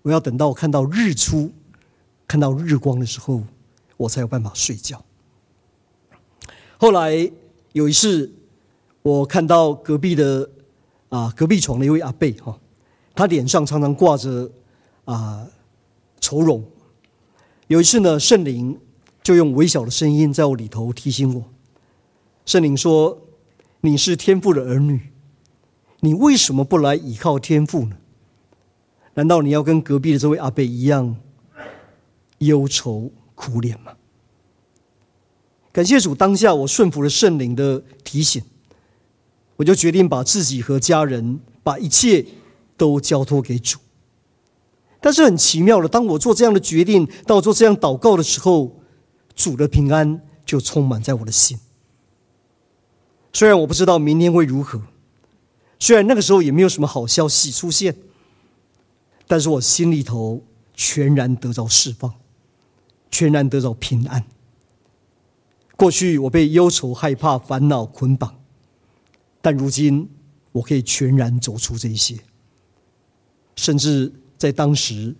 [0.00, 1.52] 我要等到我看到日出、
[2.26, 3.42] 看到日光的时候，
[3.98, 5.04] 我才有办法睡觉。
[6.78, 7.30] 后来
[7.72, 8.32] 有一次，
[9.02, 10.48] 我看到隔壁的
[11.10, 12.58] 啊隔壁床的一位阿伯哈，
[13.14, 14.50] 他脸上常常挂着
[15.04, 15.46] 啊
[16.26, 16.64] 愁容。
[17.68, 18.80] 有一次呢，圣灵
[19.22, 21.44] 就用微小的声音在我里头提醒我。
[22.44, 23.16] 圣灵说
[23.82, 25.12] ：“你是天父的儿女，
[26.00, 27.96] 你为什么不来倚靠天父呢？
[29.14, 31.16] 难道你要跟隔壁的这位阿伯一样
[32.38, 33.92] 忧愁苦脸吗？”
[35.70, 38.42] 感谢主，当下我顺服了圣灵的提醒，
[39.54, 42.26] 我就决定把自己和家人，把一切
[42.76, 43.78] 都交托给主。
[45.06, 48.80] 但是很奇妙的，当我做这样的决定，当我做这样祷告的时候，
[49.36, 51.56] 主的平安就充满在我的心。
[53.32, 54.82] 虽然我不知道明天会如何，
[55.78, 57.94] 虽然那个时候也没有什么好消息出现，
[59.28, 60.42] 但是我心里头
[60.74, 62.12] 全然得着释放，
[63.08, 64.24] 全然得着平安。
[65.76, 68.40] 过去我被忧愁、害怕、烦恼捆绑，
[69.40, 70.10] 但如今
[70.50, 72.18] 我可以全然走出这一些，
[73.54, 75.14] 甚至在当时，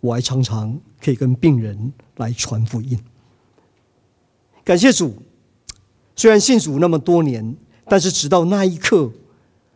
[0.00, 2.98] 我还常常可以跟病人来传福音。
[4.64, 5.14] 感谢主。
[6.16, 9.10] 虽然信主那么多年，但是直到那一刻，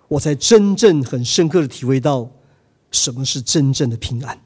[0.09, 2.31] 我才真正很深刻的体会到
[2.91, 4.39] 什么是真正的平安。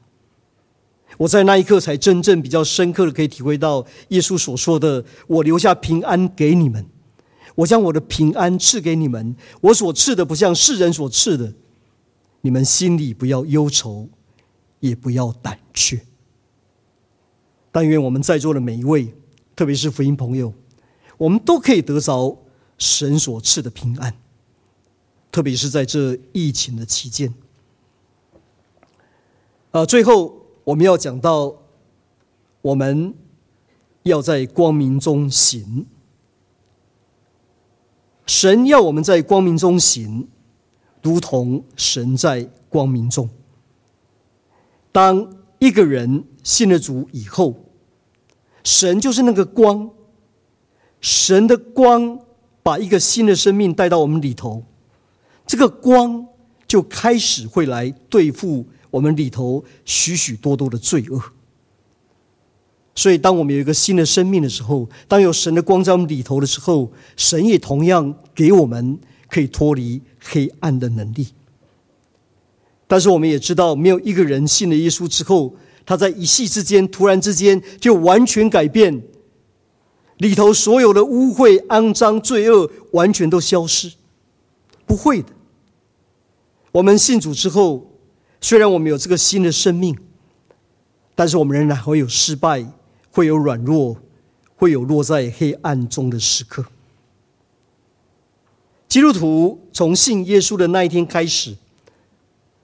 [1.17, 6.85] 我在那一刻才真正比较深刻的可以体会到耶稣所说的：“我留下平安给你们，
[7.55, 9.35] 我将我的平安赐给你们。
[9.59, 11.53] 我所赐的不像世人所赐的，
[12.39, 14.07] 你们心里不要忧愁，
[14.79, 15.99] 也不要胆怯。”
[17.71, 19.13] 但愿我们在座的每一位，
[19.55, 20.53] 特别是福音朋友。
[21.17, 22.45] 我们都可以得着
[22.77, 24.15] 神所赐的平安，
[25.31, 27.33] 特别是在这疫情的期间。
[29.71, 31.53] 啊，最后我们要讲到，
[32.61, 33.13] 我们
[34.03, 35.85] 要在光明中行。
[38.25, 40.27] 神要我们在光明中行，
[41.03, 43.29] 如同神在光明中。
[44.91, 47.55] 当一个人信了主以后，
[48.63, 49.89] 神就是那个光。
[51.01, 52.19] 神的光
[52.61, 54.65] 把一个新的生命带到我们里头，
[55.47, 56.27] 这个光
[56.67, 61.21] 就开始会来对付我们里头许许多多的罪恶。
[62.95, 68.99] 所以，当我们有一个新的生命的时候，当有神的光在我们里头的时候，神也同样给我们
[69.29, 71.27] 可以脱离黑暗的能力。
[72.91, 75.53] 但是，我们也知道，没有一个人信了耶稣之后，
[75.85, 79.03] 他在一夕之间、突然之间就完全改变。
[80.17, 83.91] 里头所有的污秽、肮脏、罪恶，完全都消失，
[84.87, 85.29] 不会的。
[86.71, 87.91] 我们信主之后，
[88.41, 89.95] 虽然我们有这个新的生命，
[91.13, 92.65] 但是我们仍然会有失败，
[93.11, 93.97] 会有软弱，
[94.55, 96.65] 会有落在黑暗中的时刻。
[98.87, 101.55] 基督徒从信耶稣的那一天开始，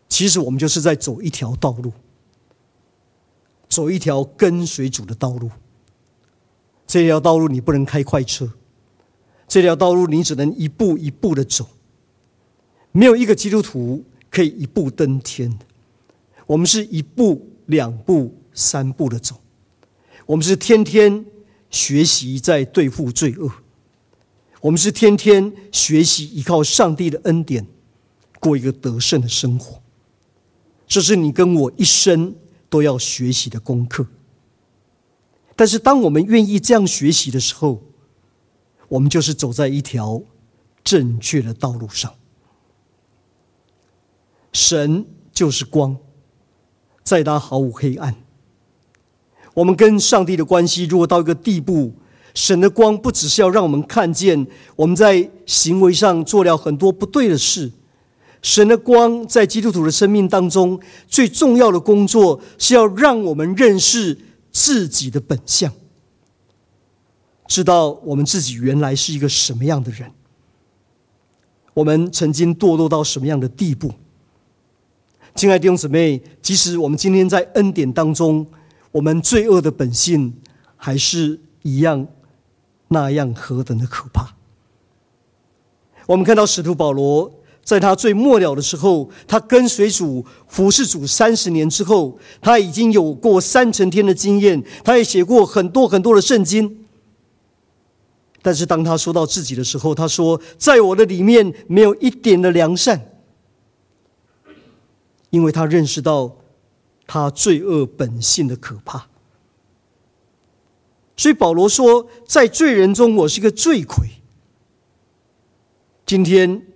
[0.07, 1.91] 其实我们就是在走一条道路，
[3.67, 5.49] 走一条跟随主的道路。
[6.87, 8.53] 这条道路你不能开快车，
[9.47, 11.67] 这条道路你只能一步一步的走。
[12.91, 15.65] 没有一个基督徒可以一步登天的，
[16.45, 19.41] 我们是一步、两步、三步的走。
[20.27, 21.25] 我们是天天
[21.69, 23.51] 学习在对付罪恶，
[24.61, 27.67] 我们是天天学习依靠上帝的恩典，
[28.39, 29.81] 过一个得胜的生活。
[30.87, 32.35] 这是你跟我一生
[32.69, 34.05] 都要学习的功课。
[35.55, 37.81] 但是，当我们愿意这样学习的时候，
[38.89, 40.21] 我们就是走在一条
[40.83, 42.13] 正确的道路上。
[44.51, 45.97] 神就是光，
[47.03, 48.15] 在他毫无黑暗。
[49.53, 51.93] 我们跟上帝的关系，如果到一个地步，
[52.33, 57.71] 神的光不只是要让我们看见我们在行为上做了很多不对的事，
[58.45, 64.15] 神的光在基督徒的生命当中最重要的工作，是要让我们认识。
[64.57, 65.69] 自己的本相，
[67.45, 70.09] 知道我们自己原来是一个什么样的人。
[71.73, 73.91] 我们曾经堕落到什么样的地步。
[75.35, 78.47] 亲爱的弟兄姊妹，即使我们今天在恩典当中，
[78.93, 80.33] 我们罪恶的本性
[80.77, 82.07] 还是一样
[82.87, 84.33] 那样何等的可怕。
[86.07, 87.29] 我们看到使徒保罗
[87.65, 96.85] 在他最末了的时候，他跟随主、服侍主三十年之后，他已经有过三成天的经验，他也写过很多很多的圣经。
[98.43, 103.13] 但是当他说到自己的时候，他说：“在我的里面没有一点的良善。”
[105.31, 106.37] 因为他认识到
[107.07, 109.07] 他罪恶本性的可怕，
[111.17, 114.07] 所以保罗说：“在罪人中，我是一个罪魁。”
[116.05, 116.67] 今天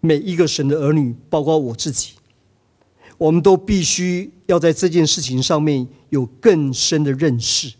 [0.00, 2.12] 每一个神的儿女，包括我自己，
[3.16, 7.74] 我们都必须要在这件事情上面有更深的认识。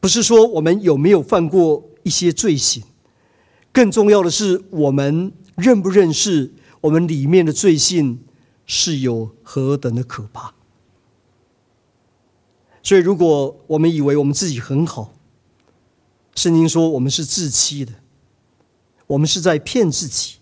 [0.00, 2.82] 不是说我们有没有犯过一些罪行，
[3.72, 8.20] 更重要的是我们认不认识我们里面的罪性。
[8.68, 10.52] 是有何等的可怕？
[12.82, 15.14] 所以，如果我们以为我们自己很好，
[16.34, 17.92] 圣经说我们是自欺的，
[19.06, 20.35] 我们是在骗自己，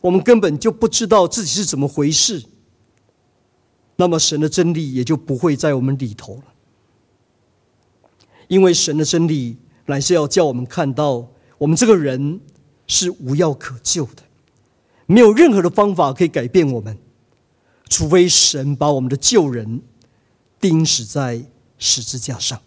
[0.00, 2.44] 我们根本就不知道自己是怎么回事，
[3.96, 6.44] 那么神的真理也就不会在我们里头了。
[8.46, 11.28] 因为神的真理乃是要叫我们看到，
[11.58, 12.40] 我们这个人
[12.86, 14.22] 是无药可救的。
[15.06, 16.96] 没有任何的方法可以改变我们，
[17.88, 19.80] 除非神把我们的旧人
[20.60, 21.42] 钉死在
[21.78, 22.60] 十字架上，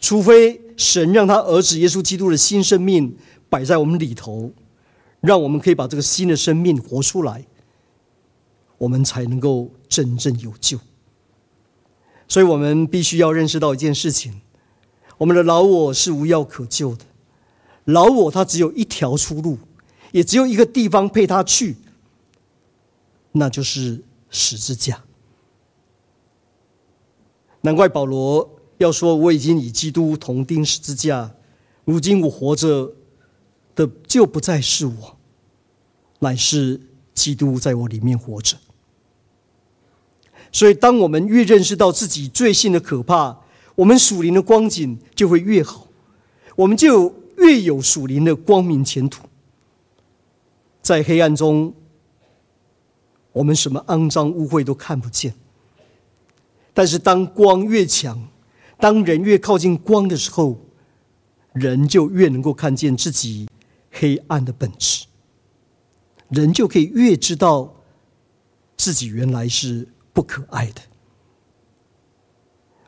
[0.00, 3.16] 除非神让他儿子耶稣基督的新生命
[3.48, 4.52] 摆在我们里头，
[5.20, 7.44] 让我们可以把这个新的生命活出来，
[8.78, 10.78] 我们才能够真正有救。
[12.26, 14.40] 所以我们必须要认识到一件事情：
[15.16, 17.04] 我们的老我是无药可救的，
[17.84, 19.58] 老我他只有一条出路。
[20.10, 21.76] 也只有一个地方配他去，
[23.32, 25.04] 那就是十字架。
[27.60, 31.30] 难怪保罗要说：“我已经与基督同钉十字架，
[31.84, 32.90] 如今我活着
[33.86, 35.16] 的就不再是我，
[36.18, 36.80] 乃是
[37.14, 38.56] 基督在我里面活着。”
[40.50, 43.38] 所以，当我们越认识到自己罪性的可怕，
[43.76, 45.86] 我们属灵的光景就会越好，
[46.56, 49.28] 我们就越有属灵的光明前途。
[50.80, 51.74] 在黑暗中，
[53.32, 55.34] 我们什么肮脏污秽都看不见。
[56.72, 58.28] 但是，当光越强，
[58.80, 60.58] 当人越靠近光的时候，
[61.52, 63.46] 人就越能够看见自己
[63.98, 65.06] 黑暗的本质。
[66.30, 67.74] 人就可以越知道
[68.76, 70.80] 自己原来是不可爱的。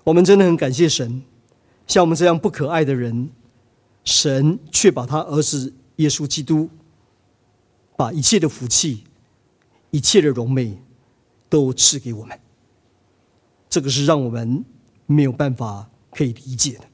[0.05, 1.23] 我们真的很感谢神，
[1.87, 3.31] 像我们这样不可爱的人，
[4.05, 6.69] 神却把他儿子耶稣基督。
[7.97, 9.05] 把一切的福气、
[9.91, 10.83] 一切的荣美
[11.51, 12.41] 都赐给我们，
[13.69, 14.65] 这个是让我们
[15.05, 16.85] 没有办法可以理解的。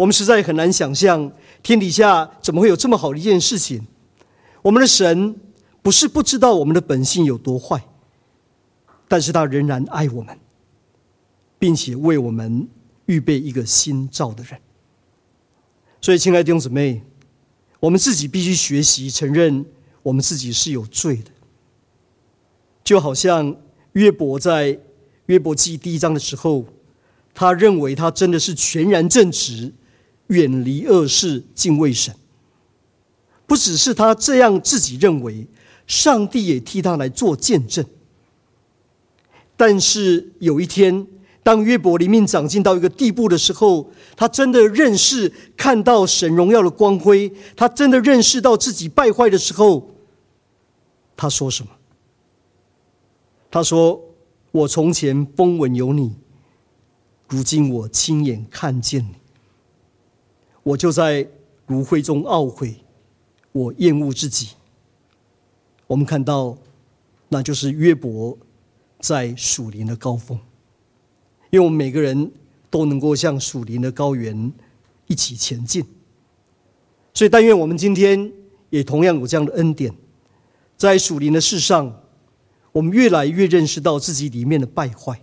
[0.00, 1.30] 我们实在很难想象，
[1.62, 3.86] 天底下怎么会有这么好的一件事情？
[4.62, 5.38] 我们的神
[5.82, 7.84] 不是不知道我们的本性有多坏，
[9.06, 10.38] 但是他仍然爱我们，
[11.58, 12.66] 并且为我们
[13.04, 14.58] 预备一个新造的人。
[16.00, 17.02] 所以，亲爱的弟兄姊妹。
[17.78, 19.64] 我们自己必须学习承认
[20.02, 21.30] 我们自己是有罪的，
[22.84, 23.56] 就好像
[23.92, 24.78] 约伯在
[25.26, 26.66] 约伯记第一章的时候，
[27.32, 29.72] 他认为他真的是全然正直，
[30.30, 32.14] 远离恶事，敬畏神。
[33.46, 35.46] 不只是他这样自己认为，
[35.86, 37.84] 上帝也替他来做见证。
[39.56, 41.06] 但是有一天，
[41.42, 49.94] 当约伯灵命长进到一个地步的时候，他真的认识看到神荣耀的光辉，他真的认识到自己败坏的时候，
[51.16, 51.70] 他说什么？
[53.50, 54.00] 他说
[54.52, 56.14] ：“我从前风闻有你，
[57.28, 59.19] 如今我亲眼看见你，
[60.62, 61.26] 我就在
[61.66, 62.76] 炉灰中懊悔，
[63.52, 64.50] 我厌恶自己。”
[65.86, 66.56] 我们看到，
[67.28, 68.38] 那就是约伯
[69.00, 70.38] 在属灵的高峰。
[71.50, 72.30] 因为我们每个人
[72.70, 74.52] 都能够向属灵的高原
[75.08, 75.84] 一起前进，
[77.12, 78.32] 所以但愿我们今天
[78.68, 79.92] 也同样有这样的恩典，
[80.76, 82.00] 在属灵的事上，
[82.70, 85.20] 我们越来越认识到自己里面的败坏，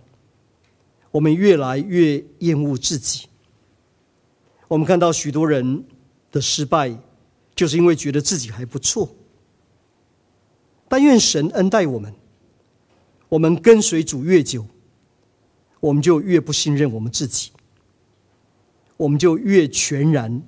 [1.10, 3.27] 我们越来越厌恶自己。
[4.68, 5.84] 我们看到许多人
[6.30, 6.96] 的失败，
[7.56, 9.08] 就是因为觉得自己还不错。
[10.88, 12.14] 但愿神恩待我们，
[13.28, 14.64] 我们跟随主越久。
[15.80, 17.52] 我们就越不信任我们自己，
[18.96, 20.42] 我们就越全然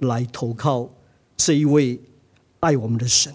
[0.00, 0.90] 来投靠
[1.36, 2.00] 这一位
[2.58, 3.32] 爱我们的神。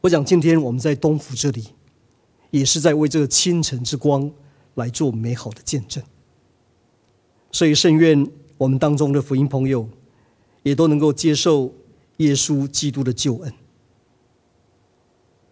[0.00, 1.70] 我想今天我们在东府这里，
[2.52, 4.30] 也是在为这个清晨之光
[4.76, 6.00] 来做美好的见证。
[7.52, 8.26] 所以，甚愿
[8.56, 9.88] 我们当中的福音朋友，
[10.62, 11.74] 也都能够接受
[12.18, 13.52] 耶稣基督的救恩。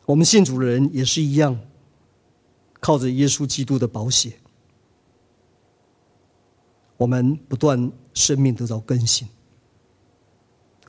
[0.06, 1.58] 我们信主的人也是一样，
[2.80, 4.32] 靠着耶稣基督的宝血，
[6.96, 9.28] 我们不断生命得到更新。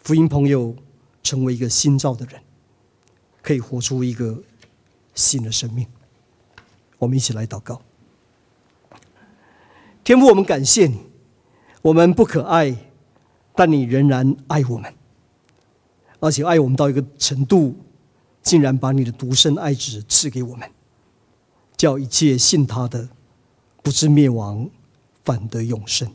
[0.03, 0.76] 福音朋友
[1.22, 2.41] 成为一个新造的人，
[3.41, 4.41] 可以活出一个
[5.16, 5.86] 新的生命。
[6.97, 7.82] 我们一起来祷告。
[10.10, 10.97] 天父，我们感谢你，
[11.84, 12.76] 我们不可爱，
[13.53, 14.91] 但你仍然爱我们，
[16.20, 17.76] 而且爱我们到一个程度，
[18.41, 20.68] 竟然把你的独生爱子赐给我们，
[21.78, 23.07] 叫一切信他的，
[23.84, 24.68] 不至灭亡，
[25.24, 26.12] 反得永生。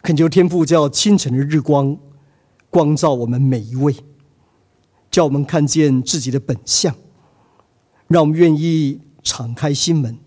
[0.00, 1.94] 恳求天父叫清晨的日光
[2.70, 3.94] 光照我们每一位，
[5.10, 6.94] 叫我们看见自己的本相，
[8.08, 10.18] 让我们愿意敞开心门。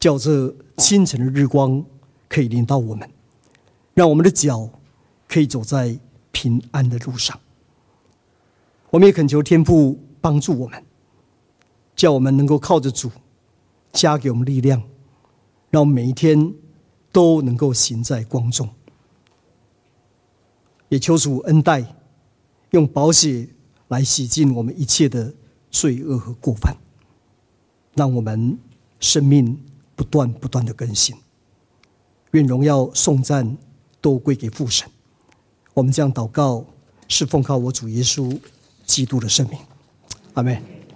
[0.00, 1.84] 叫这清晨的日光
[2.26, 3.08] 可以领到我们，
[3.92, 4.68] 让我们的脚
[5.28, 6.00] 可以走在
[6.32, 7.38] 平安的路上。
[8.88, 10.82] 我们也恳求天父帮助我们，
[11.94, 13.10] 叫我们能够靠着主
[13.92, 14.82] 加给我们力量，
[15.68, 16.54] 让我们每一天
[17.12, 18.68] 都能够行在光中。
[20.88, 21.84] 也求主恩待，
[22.70, 23.46] 用宝血
[23.88, 25.34] 来洗净我们一切的
[25.70, 26.74] 罪恶和过犯，
[27.94, 28.58] 让我们
[28.98, 29.62] 生命。
[30.00, 31.14] 不断不断的更新，
[32.30, 33.58] 愿荣耀颂赞
[34.00, 34.88] 都归给父神。
[35.74, 36.64] 我们这样祷告，
[37.06, 38.40] 是奉靠我主耶稣
[38.86, 39.58] 基督的圣名，
[40.32, 40.79] 阿门。